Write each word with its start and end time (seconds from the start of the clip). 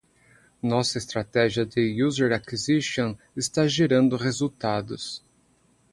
Nossa 0.63 0.97
estratégia 0.97 1.63
de 1.63 2.03
user 2.03 2.33
acquisition 2.33 3.15
está 3.37 3.67
gerando 3.67 4.17
resultados. 4.17 5.23